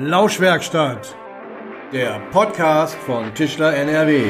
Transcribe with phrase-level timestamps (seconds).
[0.00, 1.14] Lauschwerkstatt,
[1.92, 4.24] der Podcast von Tischler NRW.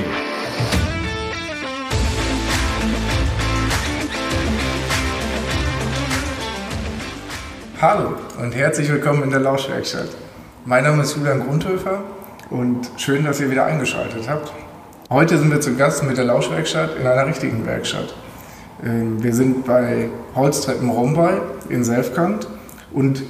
[7.81, 10.11] Hallo und herzlich willkommen in der Lauschwerkstatt.
[10.67, 12.03] Mein Name ist Julian Grundhöfer
[12.51, 14.53] und schön, dass ihr wieder eingeschaltet habt.
[15.09, 18.15] Heute sind wir zu Gast mit der Lauschwerkstatt in einer richtigen Werkstatt.
[18.85, 21.41] Ähm, wir sind bei Holztreppen Rombay
[21.71, 22.49] in Selfkant
[22.93, 23.23] und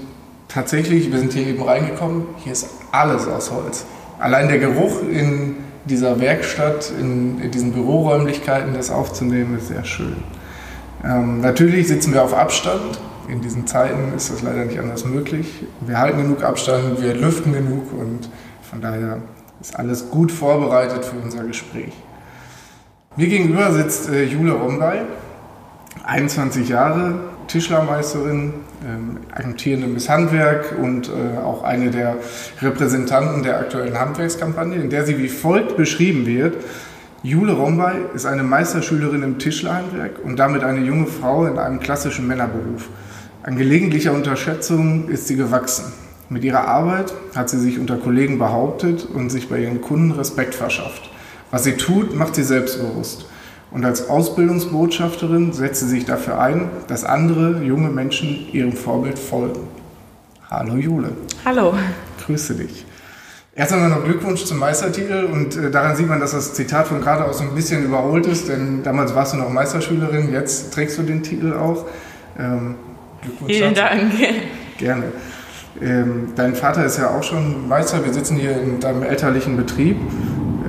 [0.54, 3.84] tatsächlich, wir sind hier eben reingekommen, hier ist alles aus Holz.
[4.20, 10.16] Allein der Geruch in dieser Werkstatt, in, diesen Büroräumlichkeiten, das aufzunehmen, ist sehr schön.
[11.04, 13.00] Ähm, natürlich sitzen wir auf Abstand.
[13.28, 15.64] In diesen Zeiten ist das leider nicht anders möglich.
[15.80, 18.30] Wir halten genug Abstand, wir lüften genug und
[18.62, 19.18] von daher
[19.60, 21.92] ist alles gut vorbereitet für unser Gespräch.
[23.16, 25.02] Mir gegenüber sitzt äh, Jule Rombay,
[26.04, 28.54] 21 Jahre, Tischlermeisterin,
[28.86, 32.16] ähm, agentierende Miss Handwerk und äh, auch eine der
[32.60, 36.56] Repräsentanten der aktuellen Handwerkskampagne, in der sie wie folgt beschrieben wird.
[37.22, 42.26] Jule Rombay ist eine Meisterschülerin im Tischlerhandwerk und damit eine junge Frau in einem klassischen
[42.26, 42.88] Männerberuf.
[43.42, 45.92] An gelegentlicher Unterschätzung ist sie gewachsen.
[46.30, 50.54] Mit ihrer Arbeit hat sie sich unter Kollegen behauptet und sich bei ihren Kunden Respekt
[50.54, 51.10] verschafft.
[51.50, 53.26] Was sie tut, macht sie selbstbewusst.
[53.74, 59.62] Und als Ausbildungsbotschafterin setzt sie sich dafür ein, dass andere junge Menschen ihrem Vorbild folgen.
[60.48, 61.10] Hallo Jule.
[61.44, 61.74] Hallo.
[62.24, 62.86] Grüße dich.
[63.52, 67.00] Erst einmal noch Glückwunsch zum Meistertitel und äh, daran sieht man, dass das Zitat von
[67.00, 70.96] gerade auch so ein bisschen überholt ist, denn damals warst du noch Meisterschülerin, jetzt trägst
[70.98, 71.86] du den Titel auch.
[72.38, 72.76] Ähm,
[73.22, 73.96] Glückwunsch Vielen dazu.
[73.96, 74.12] Dank.
[74.78, 75.04] Gerne.
[75.82, 79.96] Ähm, dein Vater ist ja auch schon Meister, wir sitzen hier in deinem elterlichen Betrieb.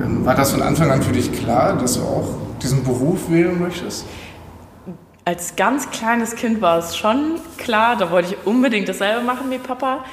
[0.04, 3.60] Ähm, war das von Anfang an für dich klar, dass du auch diesen Beruf wählen
[3.60, 4.06] möchtest?
[5.24, 9.58] Als ganz kleines Kind war es schon klar, da wollte ich unbedingt dasselbe machen wie
[9.58, 10.06] Papa.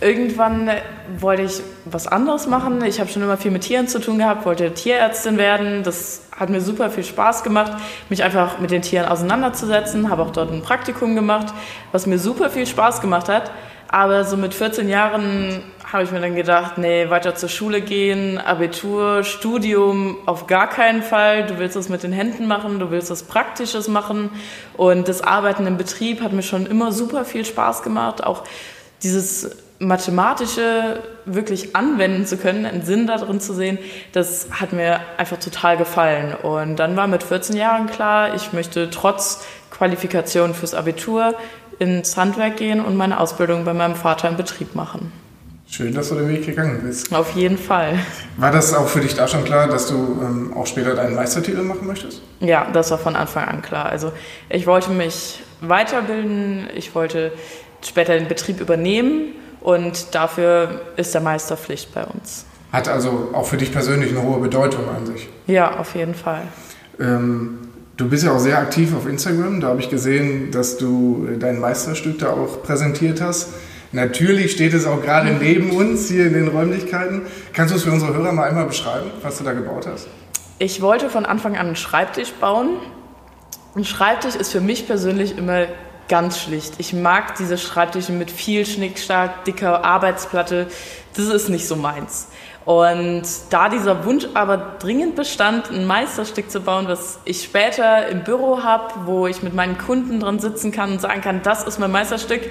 [0.00, 0.70] Irgendwann
[1.18, 2.84] wollte ich was anderes machen.
[2.84, 5.84] Ich habe schon immer viel mit Tieren zu tun gehabt, wollte Tierärztin werden.
[5.84, 7.72] Das hat mir super viel Spaß gemacht,
[8.10, 10.10] mich einfach mit den Tieren auseinanderzusetzen.
[10.10, 11.54] Habe auch dort ein Praktikum gemacht,
[11.92, 13.50] was mir super viel Spaß gemacht hat.
[13.88, 18.38] Aber so mit 14 Jahren habe ich mir dann gedacht, nee, weiter zur Schule gehen,
[18.38, 21.46] Abitur, Studium, auf gar keinen Fall.
[21.46, 24.30] Du willst das mit den Händen machen, du willst was Praktisches machen.
[24.76, 28.24] Und das Arbeiten im Betrieb hat mir schon immer super viel Spaß gemacht.
[28.24, 28.42] Auch
[29.04, 33.78] dieses Mathematische wirklich anwenden zu können, einen Sinn darin zu sehen,
[34.12, 36.34] das hat mir einfach total gefallen.
[36.34, 41.34] Und dann war mit 14 Jahren klar, ich möchte trotz Qualifikation fürs Abitur
[41.78, 45.12] ins Handwerk gehen und meine Ausbildung bei meinem Vater im Betrieb machen.
[45.68, 47.12] Schön, dass du den Weg gegangen bist.
[47.12, 47.98] Auf jeden Fall.
[48.36, 51.62] War das auch für dich da schon klar, dass du ähm, auch später deinen Meistertitel
[51.62, 52.22] machen möchtest?
[52.40, 53.86] Ja, das war von Anfang an klar.
[53.86, 54.12] Also
[54.48, 57.32] ich wollte mich weiterbilden, ich wollte
[57.82, 62.46] später den Betrieb übernehmen und dafür ist der Meister Pflicht bei uns.
[62.72, 65.28] Hat also auch für dich persönlich eine hohe Bedeutung an sich?
[65.46, 66.42] Ja, auf jeden Fall.
[67.00, 67.58] Ähm,
[67.96, 69.62] Du bist ja auch sehr aktiv auf Instagram.
[69.62, 73.48] Da habe ich gesehen, dass du äh, dein Meisterstück da auch präsentiert hast.
[73.96, 77.22] Natürlich steht es auch gerade neben uns hier in den Räumlichkeiten.
[77.54, 80.06] Kannst du es für unsere Hörer mal einmal beschreiben, was du da gebaut hast?
[80.58, 82.76] Ich wollte von Anfang an einen Schreibtisch bauen.
[83.74, 85.64] Ein Schreibtisch ist für mich persönlich immer
[86.08, 86.74] ganz schlicht.
[86.76, 90.66] Ich mag diese Schreibtische mit viel Schnickschnack, dicker Arbeitsplatte.
[91.16, 92.28] Das ist nicht so meins.
[92.66, 98.24] Und da dieser Wunsch aber dringend bestand, ein Meisterstück zu bauen, was ich später im
[98.24, 101.78] Büro habe, wo ich mit meinen Kunden dran sitzen kann und sagen kann, das ist
[101.78, 102.42] mein Meisterstück,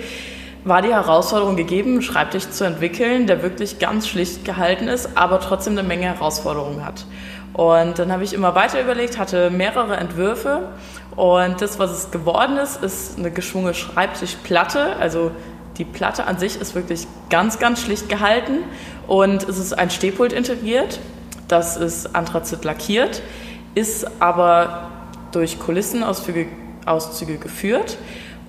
[0.65, 5.39] war die Herausforderung gegeben, einen Schreibtisch zu entwickeln, der wirklich ganz schlicht gehalten ist, aber
[5.39, 7.05] trotzdem eine Menge Herausforderungen hat.
[7.53, 10.67] Und dann habe ich immer weiter überlegt, hatte mehrere Entwürfe
[11.15, 15.31] und das, was es geworden ist, ist eine geschwungene Schreibtischplatte, also
[15.77, 18.59] die Platte an sich ist wirklich ganz, ganz schlicht gehalten
[19.07, 20.99] und es ist ein Stehpult integriert.
[21.47, 23.21] Das ist Anthrazit lackiert,
[23.75, 24.89] ist aber
[25.31, 26.47] durch Kulissenauszüge
[26.85, 27.97] Auszüge geführt.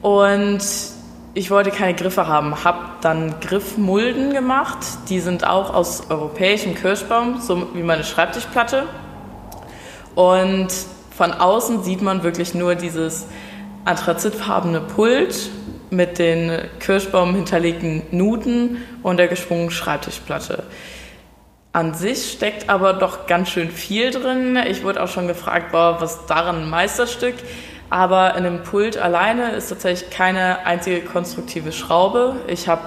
[0.03, 0.63] Und
[1.37, 4.79] ich wollte keine Griffe haben, habe dann Griffmulden gemacht.
[5.11, 8.85] Die sind auch aus europäischem Kirschbaum, so wie meine Schreibtischplatte.
[10.15, 10.69] Und
[11.15, 13.27] von außen sieht man wirklich nur dieses
[13.85, 15.51] anthrazitfarbene Pult
[15.91, 20.63] mit den Kirschbaum hinterlegten Nuten und der geschwungenen Schreibtischplatte.
[21.75, 24.59] An sich steckt aber doch ganz schön viel drin.
[24.71, 27.35] Ich wurde auch schon gefragt, boah, was daran ein Meisterstück?
[27.91, 32.37] Aber in dem Pult alleine ist tatsächlich keine einzige konstruktive Schraube.
[32.47, 32.83] Ich habe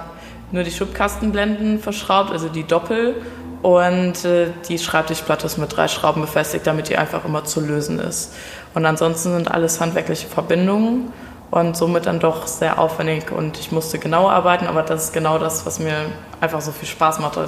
[0.52, 3.16] nur die Schubkastenblenden verschraubt, also die Doppel.
[3.62, 7.98] Und äh, die Schreibtischplatte ist mit drei Schrauben befestigt, damit die einfach immer zu lösen
[7.98, 8.34] ist.
[8.74, 11.12] Und ansonsten sind alles handwerkliche Verbindungen.
[11.50, 15.38] und somit dann doch sehr aufwendig und ich musste genau arbeiten, aber das ist genau
[15.38, 16.06] das, was mir
[16.40, 17.38] einfach so viel Spaß macht,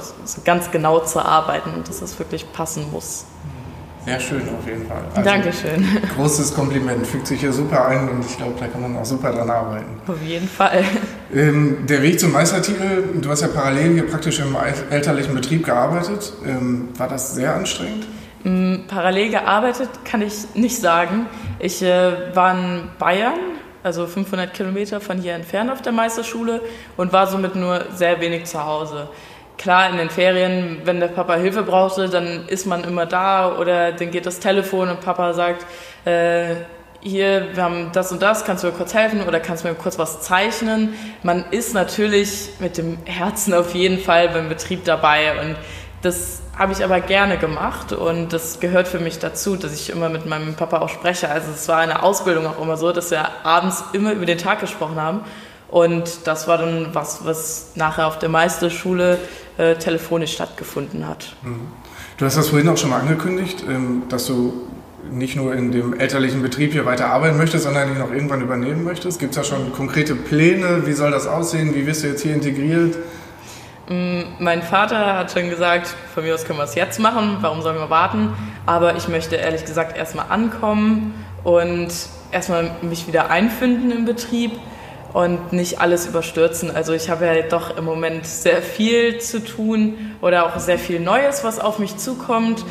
[0.43, 3.25] ganz genau zu arbeiten und dass es wirklich passen muss.
[4.05, 5.01] Sehr schön auf jeden Fall.
[5.15, 5.87] Also Dankeschön.
[6.17, 9.31] Großes Kompliment, fügt sich hier super ein und ich glaube, da kann man auch super
[9.31, 9.85] dran arbeiten.
[10.07, 10.83] Auf jeden Fall.
[11.33, 14.55] Ähm, der Weg zum Meistertitel, du hast ja parallel hier praktisch im
[14.89, 16.33] elterlichen Betrieb gearbeitet.
[16.45, 18.05] Ähm, war das sehr anstrengend?
[18.43, 21.27] Mm, parallel gearbeitet kann ich nicht sagen.
[21.59, 23.39] Ich äh, war in Bayern,
[23.83, 26.61] also 500 Kilometer von hier entfernt auf der Meisterschule
[26.97, 29.07] und war somit nur sehr wenig zu Hause
[29.63, 33.93] klar, in den Ferien, wenn der Papa Hilfe brauchte, dann ist man immer da oder
[33.93, 35.65] dann geht das Telefon und Papa sagt,
[36.05, 36.55] äh,
[36.99, 39.75] hier, wir haben das und das, kannst du mir kurz helfen oder kannst du mir
[39.75, 40.93] kurz was zeichnen?
[41.23, 45.55] Man ist natürlich mit dem Herzen auf jeden Fall beim Betrieb dabei und
[46.01, 50.09] das habe ich aber gerne gemacht und das gehört für mich dazu, dass ich immer
[50.09, 51.29] mit meinem Papa auch spreche.
[51.29, 54.59] Also es war eine Ausbildung auch immer so, dass wir abends immer über den Tag
[54.59, 55.21] gesprochen haben
[55.73, 59.17] und das war dann was, was nachher auf der Meisterschule
[59.57, 61.35] äh, telefonisch stattgefunden hat.
[61.43, 61.67] Mhm.
[62.17, 64.67] Du hast das vorhin auch schon mal angekündigt, ähm, dass du
[65.11, 68.83] nicht nur in dem elterlichen Betrieb hier weiter arbeiten möchtest, sondern ihn auch irgendwann übernehmen
[68.83, 69.19] möchtest.
[69.19, 70.85] Gibt es da schon konkrete Pläne?
[70.85, 71.75] Wie soll das aussehen?
[71.75, 72.97] Wie wirst du jetzt hier integriert?
[73.89, 77.61] Mm, mein Vater hat schon gesagt, von mir aus können wir es jetzt machen, warum
[77.61, 78.29] sollen wir warten?
[78.65, 81.13] Aber ich möchte ehrlich gesagt erstmal ankommen
[81.43, 81.89] und
[82.31, 84.53] erstmal mich wieder einfinden im Betrieb
[85.13, 86.75] und nicht alles überstürzen.
[86.75, 90.99] Also ich habe ja doch im Moment sehr viel zu tun oder auch sehr viel
[90.99, 92.65] Neues, was auf mich zukommt.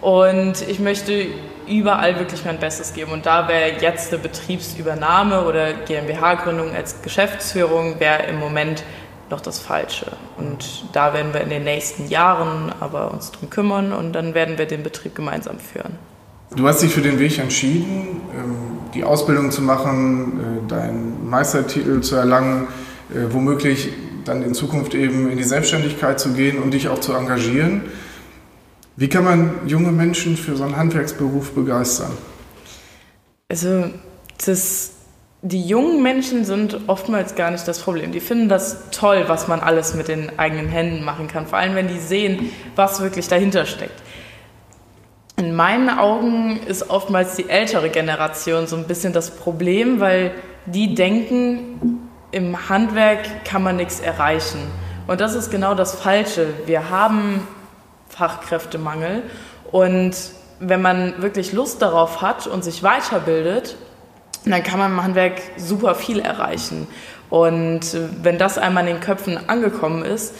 [0.00, 1.26] Und ich möchte
[1.66, 3.12] überall wirklich mein Bestes geben.
[3.12, 8.82] Und da wäre jetzt eine Betriebsübernahme oder GmbH-Gründung als Geschäftsführung wäre im Moment
[9.30, 10.06] noch das Falsche.
[10.36, 14.58] Und da werden wir in den nächsten Jahren aber uns drum kümmern und dann werden
[14.58, 15.96] wir den Betrieb gemeinsam führen.
[16.54, 22.00] Du hast dich für den Weg entschieden, ähm, die Ausbildung zu machen, äh, deinen Meistertitel
[22.00, 22.68] zu erlangen,
[23.10, 23.92] äh, womöglich
[24.24, 27.82] dann in Zukunft eben in die Selbstständigkeit zu gehen und dich auch zu engagieren.
[28.96, 32.12] Wie kann man junge Menschen für so einen Handwerksberuf begeistern?
[33.48, 33.90] Also
[34.44, 34.92] das,
[35.42, 38.12] die jungen Menschen sind oftmals gar nicht das Problem.
[38.12, 41.46] Die finden das toll, was man alles mit den eigenen Händen machen kann.
[41.46, 44.03] Vor allem, wenn die sehen, was wirklich dahinter steckt.
[45.36, 50.32] In meinen Augen ist oftmals die ältere Generation so ein bisschen das Problem, weil
[50.66, 54.60] die denken, im Handwerk kann man nichts erreichen.
[55.06, 56.46] Und das ist genau das Falsche.
[56.66, 57.46] Wir haben
[58.08, 59.22] Fachkräftemangel
[59.72, 60.14] und
[60.60, 63.76] wenn man wirklich Lust darauf hat und sich weiterbildet,
[64.44, 66.86] dann kann man im Handwerk super viel erreichen.
[67.28, 70.34] Und wenn das einmal in den Köpfen angekommen ist,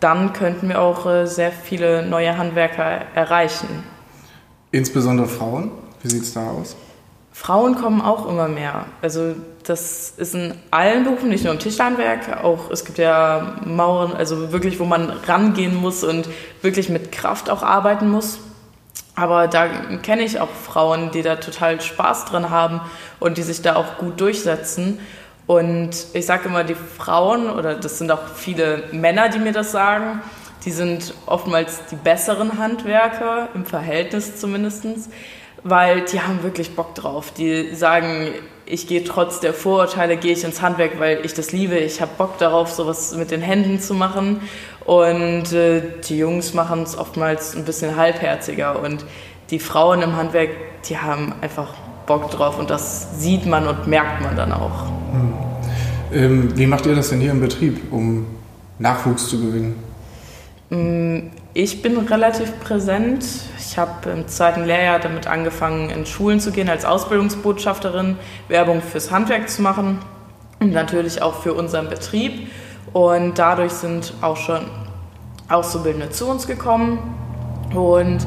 [0.00, 3.93] dann könnten wir auch äh, sehr viele neue Handwerker erreichen.
[4.74, 5.70] Insbesondere Frauen?
[6.02, 6.74] Wie sieht es da aus?
[7.30, 8.86] Frauen kommen auch immer mehr.
[9.02, 14.14] Also das ist in allen Berufen, nicht nur im Tischlerhandwerk, auch es gibt ja Mauern,
[14.14, 16.28] also wirklich, wo man rangehen muss und
[16.60, 18.40] wirklich mit Kraft auch arbeiten muss.
[19.14, 19.68] Aber da
[20.02, 22.80] kenne ich auch Frauen, die da total Spaß dran haben
[23.20, 24.98] und die sich da auch gut durchsetzen.
[25.46, 29.70] Und ich sage immer, die Frauen, oder das sind auch viele Männer, die mir das
[29.70, 30.20] sagen,
[30.64, 34.84] die sind oftmals die besseren Handwerker, im Verhältnis zumindest,
[35.62, 37.32] weil die haben wirklich Bock drauf.
[37.32, 38.28] Die sagen,
[38.66, 41.76] ich gehe trotz der Vorurteile, gehe ich ins Handwerk, weil ich das liebe.
[41.76, 44.40] Ich habe Bock darauf, sowas mit den Händen zu machen.
[44.84, 48.82] Und äh, die Jungs machen es oftmals ein bisschen halbherziger.
[48.82, 49.04] Und
[49.50, 50.50] die Frauen im Handwerk,
[50.88, 51.74] die haben einfach
[52.06, 52.58] Bock drauf.
[52.58, 54.86] Und das sieht man und merkt man dann auch.
[55.12, 55.34] Hm.
[56.12, 58.26] Ähm, wie macht ihr das denn hier im Betrieb, um
[58.78, 59.83] Nachwuchs zu gewinnen?
[60.74, 63.24] Mm, ich bin relativ präsent.
[63.58, 69.10] Ich habe im zweiten Lehrjahr damit angefangen, in Schulen zu gehen als Ausbildungsbotschafterin, Werbung fürs
[69.10, 70.00] Handwerk zu machen
[70.60, 72.48] und natürlich auch für unseren Betrieb.
[72.92, 74.62] Und dadurch sind auch schon
[75.48, 76.98] Auszubildende zu uns gekommen.
[77.74, 78.26] Und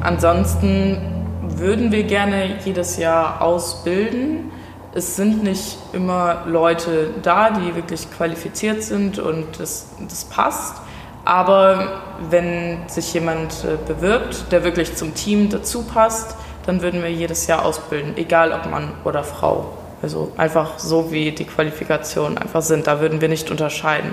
[0.00, 0.98] ansonsten
[1.42, 4.50] würden wir gerne jedes Jahr ausbilden.
[4.94, 10.82] Es sind nicht immer Leute da, die wirklich qualifiziert sind und das, das passt.
[11.24, 12.00] Aber
[12.30, 16.36] wenn sich jemand äh, bewirbt, der wirklich zum Team dazu passt,
[16.66, 19.72] dann würden wir jedes Jahr ausbilden, egal ob Mann oder Frau.
[20.02, 22.86] Also einfach so, wie die Qualifikationen einfach sind.
[22.86, 24.10] Da würden wir nicht unterscheiden.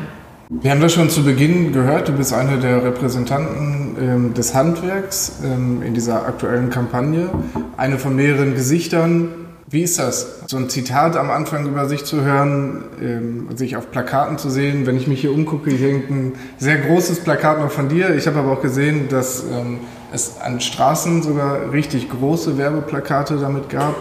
[0.50, 2.08] Wir haben das schon zu Beginn gehört.
[2.08, 7.30] Du bist einer der Repräsentanten ähm, des Handwerks ähm, in dieser aktuellen Kampagne.
[7.78, 9.30] Eine von mehreren Gesichtern
[9.69, 13.91] wie ist das, so ein Zitat am Anfang über sich zu hören, ähm, sich auf
[13.91, 14.85] Plakaten zu sehen?
[14.85, 18.15] Wenn ich mich hier umgucke, hier hängt ein sehr großes Plakat noch von dir.
[18.15, 19.79] Ich habe aber auch gesehen, dass ähm,
[20.11, 23.95] es an Straßen sogar richtig große Werbeplakate damit gab.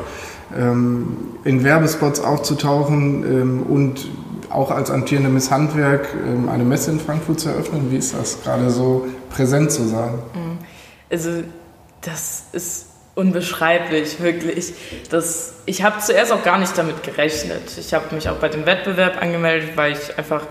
[0.56, 4.08] ähm, in Werbespots aufzutauchen ähm, und
[4.50, 7.90] auch als amtierende Miss Handwerk ähm, eine Messe in Frankfurt zu eröffnen.
[7.90, 10.14] Wie ist das gerade so präsent zu sein?
[10.34, 10.58] Mhm.
[11.10, 11.30] Also
[12.00, 12.86] das ist
[13.18, 14.72] unbeschreiblich, wirklich.
[15.10, 17.62] Das, ich habe zuerst auch gar nicht damit gerechnet.
[17.76, 20.42] Ich habe mich auch bei dem Wettbewerb angemeldet, weil ich einfach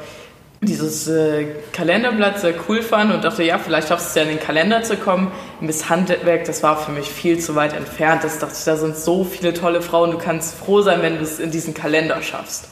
[0.59, 4.37] dieses äh, Kalenderblatt sehr cool fand und dachte, ja, vielleicht schaffst du es ja in
[4.37, 5.31] den Kalender zu kommen.
[5.61, 8.25] Miss Handwerk, das war für mich viel zu weit entfernt.
[8.25, 11.23] Das dachte ich, da sind so viele tolle Frauen, du kannst froh sein, wenn du
[11.23, 12.67] es in diesen Kalender schaffst.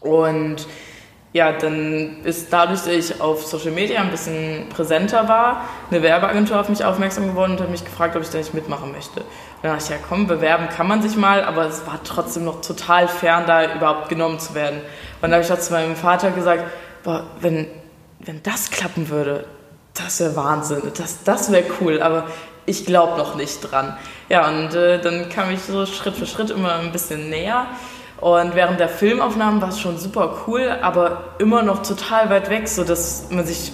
[0.00, 0.68] Und
[1.38, 6.58] ja, dann ist dadurch, dass ich auf Social Media ein bisschen präsenter war, eine Werbeagentur
[6.58, 9.20] auf mich aufmerksam geworden und hat mich gefragt, ob ich da nicht mitmachen möchte.
[9.20, 9.28] Und
[9.62, 12.60] dann dachte ich, ja komm, bewerben kann man sich mal, aber es war trotzdem noch
[12.60, 14.80] total fern, da überhaupt genommen zu werden.
[14.80, 16.64] Und dann habe ich auch zu meinem Vater gesagt,
[17.04, 17.68] boah, wenn,
[18.18, 19.44] wenn das klappen würde,
[19.94, 22.26] das wäre Wahnsinn, das, das wäre cool, aber
[22.66, 23.96] ich glaube noch nicht dran.
[24.28, 27.68] Ja, und äh, dann kam ich so Schritt für Schritt immer ein bisschen näher.
[28.20, 32.68] Und während der Filmaufnahmen war es schon super cool, aber immer noch total weit weg,
[32.68, 33.72] so dass man sich,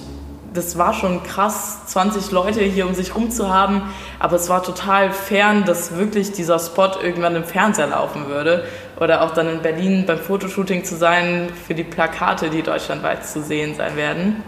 [0.52, 3.82] das war schon krass, 20 Leute hier um sich rum zu haben,
[4.18, 8.64] aber es war total fern, dass wirklich dieser Spot irgendwann im Fernseher laufen würde
[9.00, 13.42] oder auch dann in Berlin beim Fotoshooting zu sein für die Plakate, die deutschlandweit zu
[13.42, 14.42] sehen sein werden.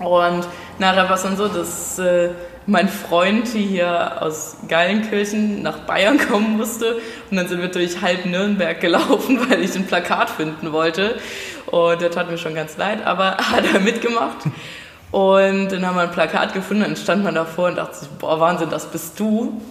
[0.00, 0.46] Und
[0.78, 2.30] nachher war es dann so, dass äh,
[2.68, 6.96] mein Freund hier aus Geilenkirchen nach Bayern kommen musste.
[7.30, 11.16] Und dann sind wir durch halb Nürnberg gelaufen, weil ich ein Plakat finden wollte.
[11.66, 14.36] Und der tat mir schon ganz leid, aber hat er mitgemacht.
[15.10, 18.38] Und dann haben wir ein Plakat gefunden, dann stand man davor und dachte sich, boah,
[18.38, 19.62] Wahnsinn, das bist du.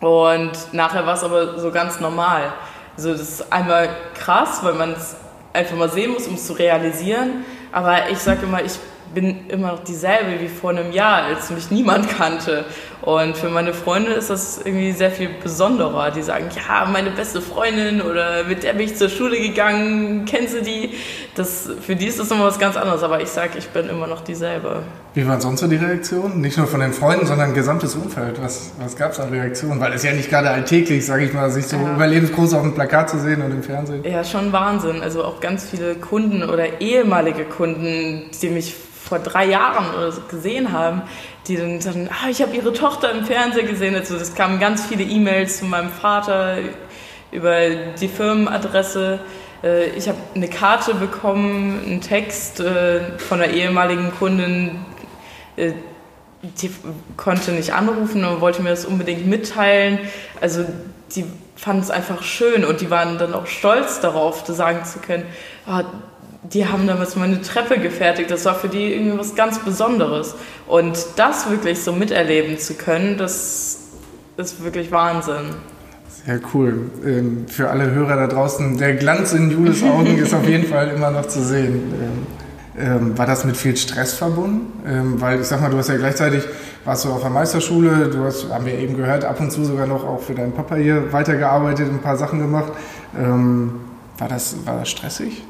[0.00, 2.52] Und nachher war es aber so ganz normal.
[2.98, 5.16] Also das ist einmal krass, weil man es
[5.54, 7.46] einfach mal sehen muss, um es zu realisieren.
[7.72, 8.72] Aber ich sage immer, ich
[9.14, 12.64] bin immer noch dieselbe wie vor einem Jahr, als mich niemand kannte.
[13.02, 16.10] Und für meine Freunde ist das irgendwie sehr viel besonderer.
[16.10, 20.54] Die sagen, ja, meine beste Freundin oder mit der bin ich zur Schule gegangen, kennst
[20.54, 20.94] du die?
[21.34, 24.06] Das, für die ist das immer was ganz anderes, aber ich sage, ich bin immer
[24.06, 24.82] noch dieselbe.
[25.16, 26.42] Wie waren sonst so die Reaktionen?
[26.42, 28.38] Nicht nur von den Freunden, sondern gesamtes Umfeld.
[28.42, 29.80] Was, was gab es an Reaktionen?
[29.80, 31.94] Weil es ja nicht gerade alltäglich, sage ich mal, sich so ja.
[31.94, 34.04] überlebensgroß auf dem Plakat zu sehen und im Fernsehen.
[34.04, 35.00] Ja, schon Wahnsinn.
[35.00, 40.20] Also auch ganz viele Kunden oder ehemalige Kunden, die mich vor drei Jahren oder so
[40.30, 41.00] gesehen haben,
[41.48, 43.94] die dann sagten, ah, ich habe ihre Tochter im Fernsehen gesehen.
[43.94, 46.58] Also das kamen ganz viele E-Mails zu meinem Vater
[47.32, 49.20] über die Firmenadresse.
[49.64, 54.72] Äh, ich habe eine Karte bekommen, einen Text äh, von einer ehemaligen Kundin,
[55.56, 56.70] die
[57.16, 59.98] konnte nicht anrufen und wollte mir das unbedingt mitteilen.
[60.40, 60.64] Also
[61.14, 61.24] die
[61.56, 65.24] fanden es einfach schön und die waren dann auch stolz darauf, sagen zu können,
[65.66, 65.80] oh,
[66.52, 68.30] die haben damals mal eine Treppe gefertigt.
[68.30, 70.34] Das war für die irgendwie was ganz Besonderes.
[70.66, 73.80] Und das wirklich so miterleben zu können, das
[74.36, 75.54] ist wirklich Wahnsinn.
[76.24, 76.90] Sehr cool.
[77.04, 80.88] Ähm, für alle Hörer da draußen, der Glanz in Jules Augen ist auf jeden Fall
[80.88, 82.26] immer noch zu sehen.
[82.78, 84.72] Ähm, ähm, war das mit viel Stress verbunden?
[85.20, 86.44] weil ich sag mal, du hast ja gleichzeitig,
[86.84, 89.86] warst du auf der Meisterschule, du hast, haben wir eben gehört, ab und zu sogar
[89.86, 92.72] noch auch für deinen Papa hier weitergearbeitet, ein paar Sachen gemacht.
[93.12, 95.42] war, das, war das stressig?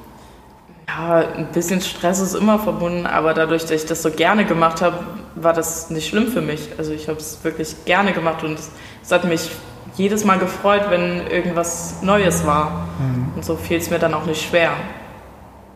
[0.88, 4.80] Ja, ein bisschen Stress ist immer verbunden, aber dadurch, dass ich das so gerne gemacht
[4.80, 4.98] habe,
[5.34, 6.70] war das nicht schlimm für mich.
[6.78, 9.50] Also ich habe es wirklich gerne gemacht und es hat mich
[9.96, 12.88] jedes Mal gefreut, wenn irgendwas Neues war.
[12.98, 13.32] Mhm.
[13.36, 14.72] Und so fiel es mir dann auch nicht schwer.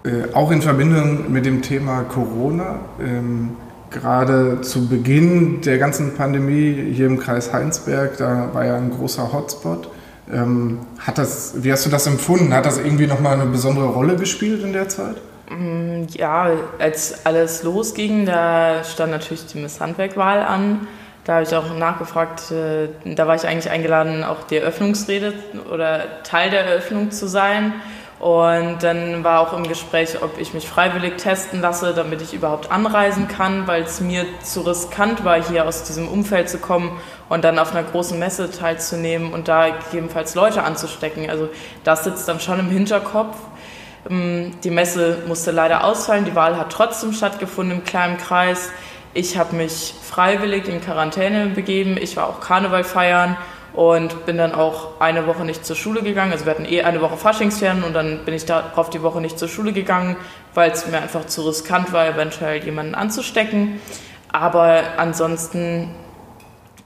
[0.03, 3.57] Äh, auch in Verbindung mit dem Thema Corona, ähm,
[3.91, 9.33] gerade zu Beginn der ganzen Pandemie hier im Kreis Heinsberg, da war ja ein großer
[9.33, 9.91] Hotspot.
[10.33, 12.55] Ähm, hat das, wie hast du das empfunden?
[12.55, 15.17] Hat das irgendwie nochmal eine besondere Rolle gespielt in der Zeit?
[15.51, 20.87] Mm, ja, als alles losging, da stand natürlich die Miss Handwerkwahl an.
[21.25, 25.35] Da habe ich auch nachgefragt, äh, da war ich eigentlich eingeladen, auch die Eröffnungsrede
[25.71, 27.75] oder Teil der Eröffnung zu sein.
[28.21, 32.71] Und dann war auch im Gespräch, ob ich mich freiwillig testen lasse, damit ich überhaupt
[32.71, 37.01] anreisen kann, weil es mir zu riskant war, hier aus diesem Umfeld zu kommen
[37.31, 41.31] und dann auf einer großen Messe teilzunehmen und da gegebenenfalls Leute anzustecken.
[41.31, 41.49] Also
[41.83, 43.39] das sitzt dann schon im Hinterkopf.
[44.11, 48.69] Ähm, die Messe musste leider ausfallen, die Wahl hat trotzdem stattgefunden im kleinen Kreis.
[49.15, 53.39] Ich habe mich freiwillig in Quarantäne begeben, ich war auch Karneval feiern
[53.81, 56.33] und bin dann auch eine Woche nicht zur Schule gegangen.
[56.33, 59.39] Also wir hatten eh eine Woche Faschingsferien und dann bin ich darauf die Woche nicht
[59.39, 60.17] zur Schule gegangen,
[60.53, 63.81] weil es mir einfach zu riskant war, eventuell jemanden anzustecken.
[64.31, 65.95] Aber ansonsten,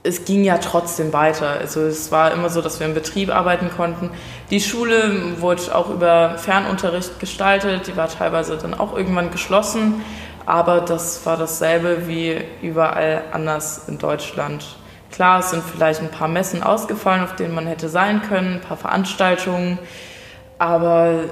[0.03, 1.57] es ging ja trotzdem weiter.
[1.59, 4.09] Also es war immer so, dass wir im Betrieb arbeiten konnten.
[4.49, 10.01] Die Schule wurde auch über Fernunterricht gestaltet, die war teilweise dann auch irgendwann geschlossen.
[10.45, 14.77] Aber das war dasselbe wie überall anders in Deutschland
[15.11, 18.61] Klar, es sind vielleicht ein paar Messen ausgefallen, auf denen man hätte sein können, ein
[18.61, 19.79] paar Veranstaltungen,
[20.59, 21.23] aber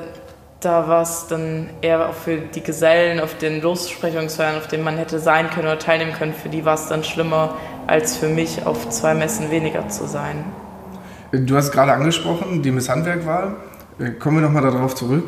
[0.61, 4.97] da war es dann eher auch für die Gesellen auf den Lossprechungsfeiern, auf denen man
[4.97, 7.55] hätte sein können oder teilnehmen können, für die war es dann schlimmer,
[7.87, 10.45] als für mich auf zwei Messen weniger zu sein.
[11.33, 13.55] Du hast gerade angesprochen, die Miss Handwerkwahl.
[14.19, 15.23] Kommen wir nochmal darauf zurück.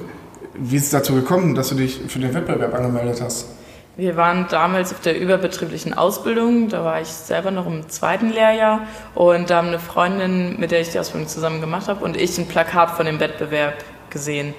[0.54, 3.50] Wie ist es dazu gekommen, dass du dich für den Wettbewerb angemeldet hast?
[3.98, 8.82] Wir waren damals auf der überbetrieblichen Ausbildung, da war ich selber noch im zweiten Lehrjahr
[9.14, 12.38] und da haben eine Freundin, mit der ich die Ausbildung zusammen gemacht habe, und ich
[12.38, 13.76] ein Plakat von dem Wettbewerb
[14.10, 14.54] gesehen.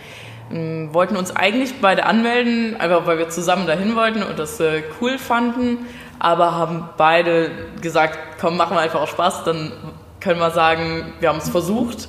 [0.48, 4.58] Wir ähm, wollten uns eigentlich beide anmelden, einfach weil wir zusammen dahin wollten und das
[4.58, 5.84] äh, cool fanden,
[6.18, 7.50] aber haben beide
[7.82, 9.70] gesagt, komm, machen wir einfach auch Spaß, dann
[10.18, 12.08] können wir sagen, wir haben es versucht,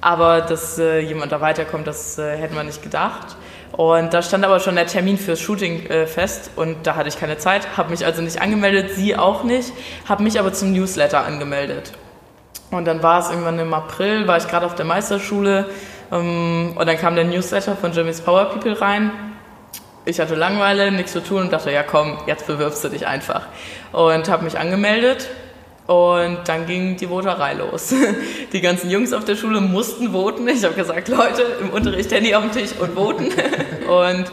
[0.00, 3.36] aber dass äh, jemand da weiterkommt, das äh, hätten wir nicht gedacht.
[3.72, 7.18] Und da stand aber schon der Termin fürs Shooting äh, fest und da hatte ich
[7.18, 9.72] keine Zeit, habe mich also nicht angemeldet, sie auch nicht,
[10.08, 11.92] habe mich aber zum Newsletter angemeldet.
[12.70, 15.66] Und dann war es irgendwann im April, war ich gerade auf der Meisterschule
[16.10, 19.10] ähm, und dann kam der Newsletter von Jimmy's Power People rein.
[20.04, 23.46] Ich hatte Langeweile, nichts zu tun und dachte, ja komm, jetzt bewirbst du dich einfach.
[23.92, 25.28] Und habe mich angemeldet
[25.88, 27.94] und dann ging die Voterei los.
[28.52, 30.46] Die ganzen Jungs auf der Schule mussten voten.
[30.46, 33.28] Ich habe gesagt, Leute, im Unterricht Handy auf dem Tisch und voten.
[33.88, 34.30] Und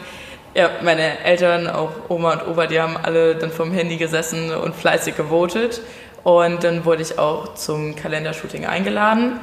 [0.54, 4.74] ja, meine Eltern, auch Oma und Opa, die haben alle dann vom Handy gesessen und
[4.74, 5.80] fleißig gewotet.
[6.24, 9.40] Und dann wurde ich auch zum Kalendershooting eingeladen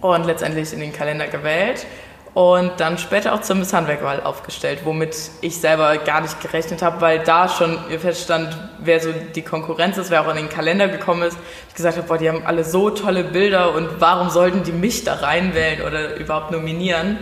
[0.00, 1.86] und letztendlich in den Kalender gewählt
[2.34, 7.00] und dann später auch zur Miss Handwerkwahl aufgestellt, womit ich selber gar nicht gerechnet habe,
[7.00, 11.22] weil da schon feststand, wer so die Konkurrenz ist, wer auch in den Kalender gekommen
[11.22, 11.36] ist.
[11.68, 15.02] Ich gesagt habe, boah, die haben alle so tolle Bilder und warum sollten die mich
[15.02, 17.18] da reinwählen oder überhaupt nominieren?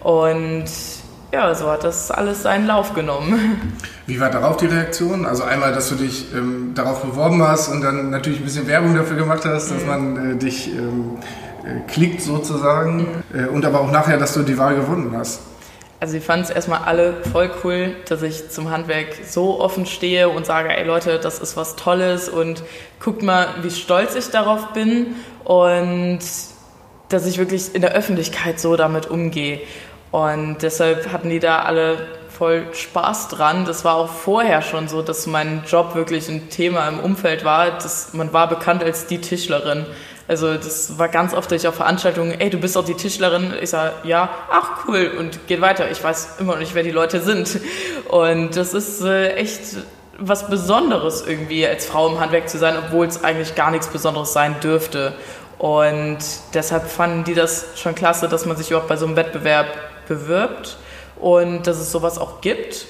[0.00, 0.66] Und
[1.32, 3.78] ja, so hat das alles seinen Lauf genommen.
[4.06, 5.24] Wie war darauf die Reaktion?
[5.24, 8.94] Also einmal, dass du dich ähm, darauf beworben hast und dann natürlich ein bisschen Werbung
[8.94, 9.86] dafür gemacht hast, dass mhm.
[9.86, 11.49] man äh, dich ähm, äh,
[11.88, 13.48] klickt sozusagen mhm.
[13.48, 15.40] und aber auch nachher, dass du die Wahl gewonnen hast.
[16.00, 20.30] Also ich fand es erstmal alle voll cool, dass ich zum Handwerk so offen stehe
[20.30, 22.62] und sage, ey Leute, das ist was Tolles und
[23.00, 25.08] guckt mal, wie stolz ich darauf bin
[25.44, 26.20] und
[27.10, 29.60] dass ich wirklich in der Öffentlichkeit so damit umgehe.
[30.10, 33.66] Und deshalb hatten die da alle voll Spaß dran.
[33.66, 37.72] Das war auch vorher schon so, dass mein Job wirklich ein Thema im Umfeld war.
[37.72, 39.84] Das, man war bekannt als die Tischlerin.
[40.30, 43.52] Also das war ganz oft, dass ich Veranstaltungen, ey, du bist doch die Tischlerin.
[43.60, 45.90] Ich sage, ja, ach cool und geht weiter.
[45.90, 47.58] Ich weiß immer noch nicht, wer die Leute sind.
[48.08, 49.60] Und das ist äh, echt
[50.18, 54.32] was Besonderes irgendwie als Frau im Handwerk zu sein, obwohl es eigentlich gar nichts Besonderes
[54.32, 55.14] sein dürfte.
[55.58, 56.18] Und
[56.54, 59.66] deshalb fanden die das schon klasse, dass man sich überhaupt bei so einem Wettbewerb
[60.06, 60.76] bewirbt
[61.16, 62.86] und dass es sowas auch gibt.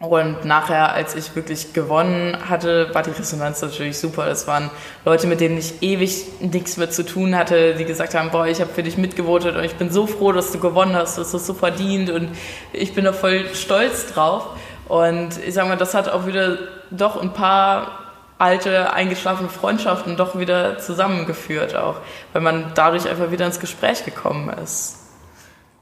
[0.00, 4.26] Und nachher, als ich wirklich gewonnen hatte, war die Resonanz natürlich super.
[4.26, 4.70] Das waren
[5.04, 8.60] Leute, mit denen ich ewig nichts mehr zu tun hatte, die gesagt haben, boah, ich
[8.60, 11.38] habe für dich mitgevotet und ich bin so froh, dass du gewonnen hast, dass du
[11.38, 12.28] es so verdient und
[12.72, 14.50] ich bin da voll stolz drauf.
[14.86, 16.58] Und ich sag mal, das hat auch wieder
[16.90, 17.90] doch ein paar
[18.38, 21.96] alte, eingeschlafene Freundschaften doch wieder zusammengeführt auch,
[22.32, 25.07] weil man dadurch einfach wieder ins Gespräch gekommen ist.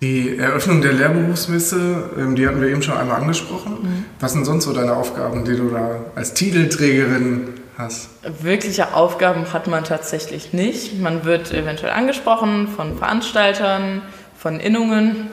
[0.03, 3.79] Die Eröffnung der Lehrberufsmesse, ähm, die hatten wir eben schon einmal angesprochen.
[3.83, 4.05] Mhm.
[4.21, 8.11] Was sind sonst so deine Aufgaben, die du da als Titelträgerin hast?
[8.41, 11.01] Wirkliche Aufgaben hat man tatsächlich nicht.
[11.01, 14.03] Man wird eventuell angesprochen von Veranstaltern,
[14.37, 15.31] von Innungen,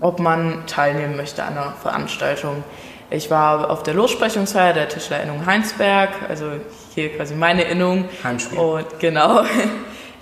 [0.00, 2.64] ob man teilnehmen möchte an einer Veranstaltung.
[3.10, 6.46] Ich war auf der Lossprechungsfeier der Tischlerinnung Heinsberg, also
[6.94, 8.06] hier quasi meine Innung.
[8.22, 8.58] Heimspiel.
[8.58, 9.44] Und genau.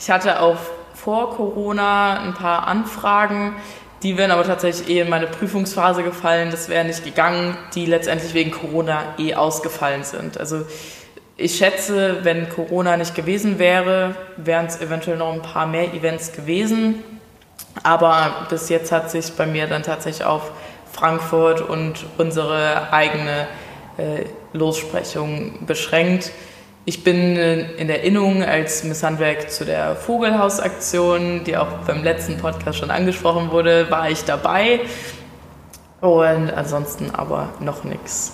[0.05, 0.59] Ich hatte auf
[1.03, 3.57] vor Corona ein paar Anfragen.
[4.03, 6.51] Die wären aber tatsächlich eh in meine Prüfungsphase gefallen.
[6.51, 10.39] Das wäre nicht gegangen, die letztendlich wegen Corona eh ausgefallen sind.
[10.39, 10.65] Also
[11.37, 16.33] ich schätze, wenn Corona nicht gewesen wäre, wären es eventuell noch ein paar mehr Events
[16.33, 17.03] gewesen.
[17.83, 20.53] Aber bis jetzt hat sich bei mir dann tatsächlich auf
[20.93, 23.49] Frankfurt und unsere eigene
[23.97, 26.31] äh, Lossprechung beschränkt.
[26.85, 32.39] Ich bin in der Innung als Miss Handwerk zu der Vogelhausaktion, die auch beim letzten
[32.39, 34.81] Podcast schon angesprochen wurde, war ich dabei.
[36.01, 38.33] Und ansonsten aber noch nichts.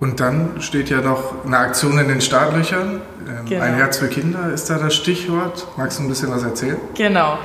[0.00, 3.00] Und dann steht ja noch eine Aktion in den Startlöchern.
[3.28, 3.62] Ähm, genau.
[3.62, 5.68] Ein Herz für Kinder ist da das Stichwort.
[5.76, 6.78] Magst du ein bisschen was erzählen?
[6.94, 7.38] Genau.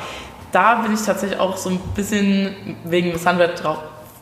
[0.51, 3.77] Da bin ich tatsächlich auch so ein bisschen wegen Miss Handwerk drauf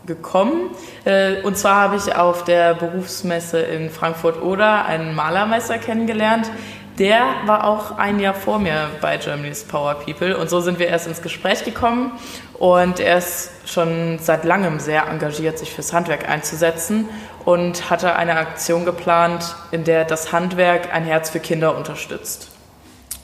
[0.05, 0.71] gekommen.
[1.03, 6.49] Äh, und zwar habe ich auf der Berufsmesse in Frankfurt-Oder einen Malermeister kennengelernt,
[6.97, 10.87] der war auch ein Jahr vor mir bei Germany's Power People und so sind wir
[10.87, 12.13] erst ins Gespräch gekommen
[12.53, 17.09] und er ist schon seit langem sehr engagiert, sich fürs Handwerk einzusetzen
[17.43, 22.51] und hatte eine Aktion geplant, in der das Handwerk ein Herz für Kinder unterstützt.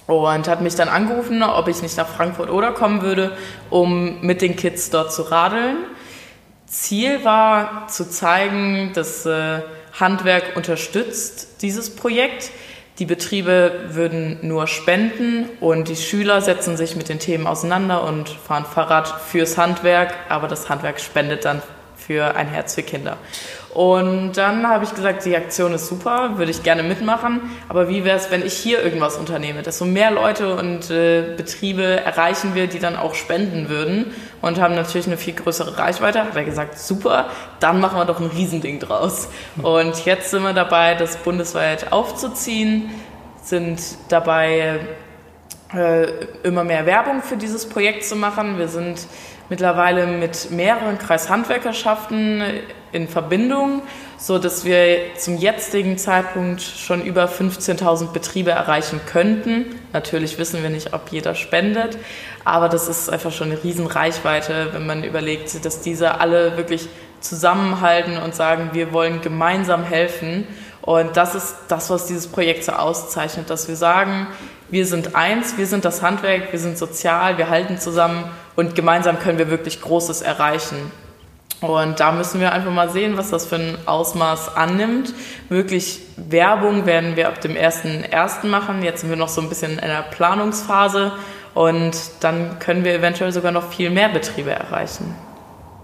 [0.05, 3.37] Und hat mich dann angerufen, ob ich nicht nach Frankfurt oder kommen würde,
[3.69, 5.77] um mit den Kids dort zu radeln.
[6.71, 9.59] Ziel war zu zeigen, dass äh,
[9.99, 12.49] Handwerk unterstützt dieses Projekt.
[12.97, 18.29] Die Betriebe würden nur spenden und die Schüler setzen sich mit den Themen auseinander und
[18.29, 21.61] fahren Fahrrad fürs Handwerk, aber das Handwerk spendet dann
[22.05, 23.17] für ein Herz für Kinder.
[23.73, 27.39] Und dann habe ich gesagt, die Aktion ist super, würde ich gerne mitmachen.
[27.69, 29.61] Aber wie wäre es, wenn ich hier irgendwas unternehme?
[29.61, 34.75] Desto mehr Leute und äh, Betriebe erreichen wir, die dann auch spenden würden und haben
[34.75, 36.23] natürlich eine viel größere Reichweite.
[36.23, 37.29] Hat er gesagt, super,
[37.61, 39.29] dann machen wir doch ein Riesending draus.
[39.61, 42.89] Und jetzt sind wir dabei, das bundesweit aufzuziehen,
[43.41, 44.81] sind dabei,
[45.73, 46.07] äh,
[46.43, 48.57] immer mehr Werbung für dieses Projekt zu machen.
[48.57, 49.07] Wir sind
[49.51, 52.41] mittlerweile mit mehreren Kreishandwerkerschaften
[52.93, 53.81] in Verbindung,
[54.17, 59.65] so dass wir zum jetzigen Zeitpunkt schon über 15.000 Betriebe erreichen könnten.
[59.91, 61.97] Natürlich wissen wir nicht, ob jeder spendet,
[62.45, 66.87] aber das ist einfach schon eine Riesenreichweite, wenn man überlegt, dass diese alle wirklich
[67.19, 70.47] zusammenhalten und sagen, wir wollen gemeinsam helfen.
[70.81, 74.27] Und das ist das, was dieses Projekt so auszeichnet, dass wir sagen,
[74.69, 78.23] wir sind eins, wir sind das Handwerk, wir sind sozial, wir halten zusammen
[78.55, 80.91] und gemeinsam können wir wirklich Großes erreichen.
[81.61, 85.13] Und da müssen wir einfach mal sehen, was das für ein Ausmaß annimmt.
[85.49, 88.47] Wirklich Werbung werden wir ab dem 1.1.
[88.47, 88.81] machen.
[88.81, 91.11] Jetzt sind wir noch so ein bisschen in einer Planungsphase
[91.53, 95.13] und dann können wir eventuell sogar noch viel mehr Betriebe erreichen.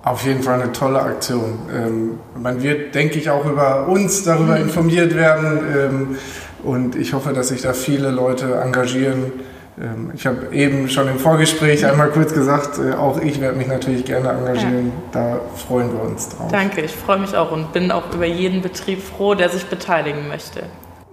[0.03, 1.59] Auf jeden Fall eine tolle Aktion.
[1.71, 4.63] Ähm, man wird, denke ich, auch über uns darüber mhm.
[4.63, 5.59] informiert werden.
[5.75, 6.17] Ähm,
[6.63, 9.31] und ich hoffe, dass sich da viele Leute engagieren.
[9.79, 13.67] Ähm, ich habe eben schon im Vorgespräch einmal kurz gesagt, äh, auch ich werde mich
[13.67, 14.91] natürlich gerne engagieren.
[15.11, 16.51] Da freuen wir uns drauf.
[16.51, 20.27] Danke, ich freue mich auch und bin auch über jeden Betrieb froh, der sich beteiligen
[20.27, 20.63] möchte.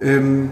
[0.01, 0.49] Ähm,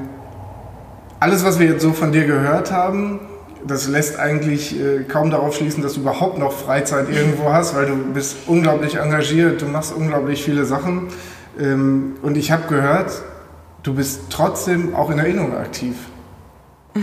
[1.20, 3.20] alles, was wir jetzt so von dir gehört haben,
[3.66, 7.86] das lässt eigentlich äh, kaum darauf schließen, dass du überhaupt noch Freizeit irgendwo hast, weil
[7.86, 11.08] du bist unglaublich engagiert, du machst unglaublich viele Sachen.
[11.60, 13.24] Ähm, und ich habe gehört,
[13.84, 15.96] du bist trotzdem auch in Erinnerung aktiv.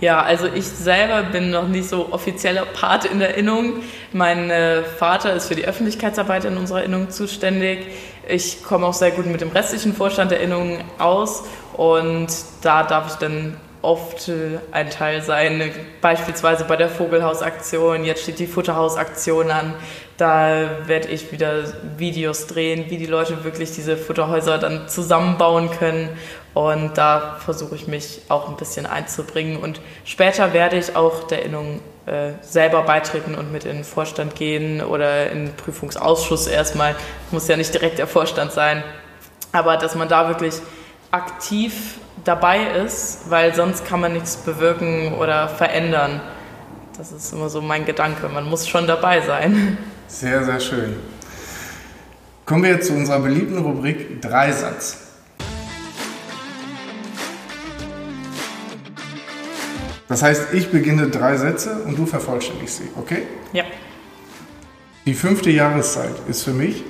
[0.00, 3.74] Ja, also ich selber bin noch nicht so offizieller Part in der Erinnerung.
[4.12, 7.86] Mein äh, Vater ist für die Öffentlichkeitsarbeit in unserer Erinnerung zuständig.
[8.28, 12.28] Ich komme auch sehr gut mit dem restlichen Vorstand der Erinnerung aus und
[12.62, 18.04] da darf ich dann oft äh, ein Teil sein, beispielsweise bei der Vogelhausaktion.
[18.04, 19.74] Jetzt steht die Futterhausaktion an.
[20.16, 21.64] Da werde ich wieder
[21.96, 26.10] Videos drehen, wie die Leute wirklich diese Futterhäuser dann zusammenbauen können.
[26.54, 29.56] Und da versuche ich mich auch ein bisschen einzubringen.
[29.56, 34.34] Und später werde ich auch der Innung äh, selber beitreten und mit in den Vorstand
[34.34, 36.94] gehen oder in den Prüfungsausschuss erstmal.
[37.30, 38.82] Muss ja nicht direkt der Vorstand sein.
[39.52, 40.54] Aber dass man da wirklich
[41.10, 46.20] aktiv dabei ist, weil sonst kann man nichts bewirken oder verändern.
[46.96, 48.28] Das ist immer so mein Gedanke.
[48.28, 49.78] Man muss schon dabei sein.
[50.08, 50.96] Sehr, sehr schön.
[52.44, 54.98] Kommen wir jetzt zu unserer beliebten Rubrik Dreisatz.
[60.08, 63.22] Das heißt, ich beginne drei Sätze und du vervollständigst sie, okay?
[63.52, 63.64] Ja.
[65.06, 66.84] Die fünfte Jahreszeit ist für mich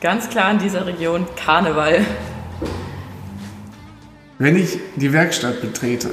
[0.00, 2.04] ganz klar in dieser Region Karneval.
[4.38, 6.10] Wenn ich die Werkstatt betrete.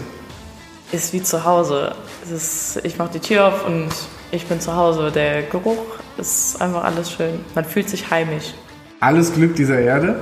[0.91, 1.95] Ist wie zu Hause.
[2.29, 3.89] Ist, ich mache die Tür auf und
[4.31, 5.11] ich bin zu Hause.
[5.11, 7.39] Der Geruch ist einfach alles schön.
[7.55, 8.53] Man fühlt sich heimisch.
[8.99, 10.19] Alles Glück dieser Erde?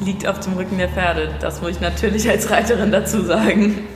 [0.00, 1.34] Liegt auf dem Rücken der Pferde.
[1.40, 3.86] Das muss ich natürlich als Reiterin dazu sagen.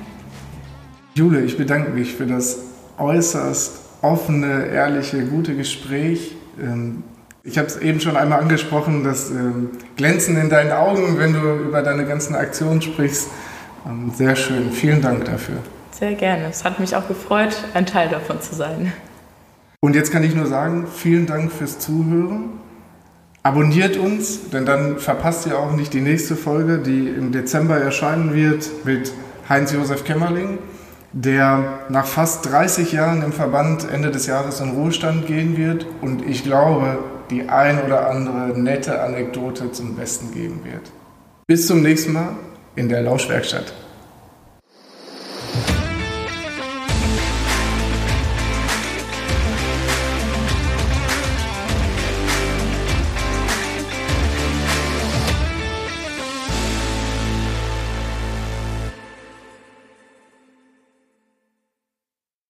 [1.15, 2.59] Jule, ich bedanke mich für das
[2.99, 6.37] äußerst offene, ehrliche, gute Gespräch.
[6.61, 7.03] Ähm,
[7.45, 11.41] ich habe es eben schon einmal angesprochen, das ähm, Glänzen in deinen Augen, wenn du
[11.67, 13.29] über deine ganzen Aktionen sprichst.
[13.87, 14.73] Ähm, sehr schön.
[14.73, 15.57] Vielen Dank dafür.
[15.91, 16.47] Sehr gerne.
[16.49, 18.93] Es hat mich auch gefreut, ein Teil davon zu sein.
[19.81, 22.61] Und jetzt kann ich nur sagen, vielen Dank fürs Zuhören.
[23.43, 28.35] Abonniert uns, denn dann verpasst ihr auch nicht die nächste Folge, die im Dezember erscheinen
[28.35, 29.13] wird mit
[29.49, 30.59] Heinz-Josef Kämmerling,
[31.13, 35.87] der nach fast 30 Jahren im Verband Ende des Jahres in Ruhestand gehen wird.
[36.01, 36.99] Und ich glaube,
[37.31, 40.91] die ein oder andere nette Anekdote zum Besten geben wird.
[41.47, 42.31] Bis zum nächsten Mal
[42.77, 43.73] in der Lauschwerkstatt.